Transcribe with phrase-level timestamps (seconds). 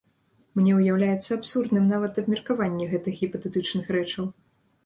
[0.59, 4.25] Мне ўяўляецца абсурдным нават абмеркаванне гэтых гіпатэтычных рэчаў.